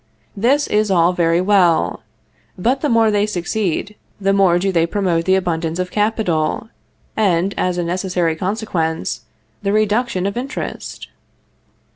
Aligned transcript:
This 0.35 0.65
is 0.65 0.89
all 0.89 1.13
very 1.13 1.39
well; 1.41 2.01
but 2.57 2.81
the 2.81 2.89
more 2.89 3.11
they 3.11 3.27
succeed, 3.27 3.95
the 4.19 4.33
more 4.33 4.57
do 4.57 4.71
they 4.71 4.87
promote 4.87 5.25
the 5.25 5.35
abundance 5.35 5.77
of 5.77 5.91
capital, 5.91 6.69
and, 7.15 7.53
as 7.55 7.77
a 7.77 7.83
necessary 7.83 8.35
consequence, 8.35 9.21
the 9.61 9.71
reduction 9.71 10.25
of 10.25 10.37
interest? 10.37 11.09